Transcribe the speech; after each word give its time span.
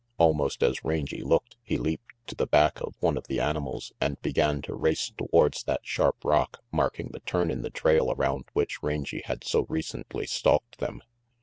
Almost 0.17 0.63
as 0.63 0.83
Rangy 0.83 1.21
looked, 1.21 1.57
he 1.61 1.77
leaped 1.77 2.15
to 2.25 2.33
the 2.33 2.47
back 2.47 2.81
of 2.81 2.95
one 3.01 3.17
of 3.17 3.27
the 3.27 3.39
animals 3.39 3.93
and 4.01 4.19
began 4.23 4.59
to 4.63 4.73
race 4.73 5.11
towards 5.15 5.63
that 5.65 5.81
sharp 5.83 6.25
rock 6.25 6.63
marking 6.71 7.09
the 7.09 7.19
turn 7.19 7.51
in 7.51 7.61
the 7.61 7.69
trail 7.69 8.11
around 8.11 8.45
which 8.53 8.81
Rangy 8.81 9.21
had 9.23 9.43
so 9.43 9.67
recently 9.69 10.25
stalked 10.25 10.79
them. 10.79 11.03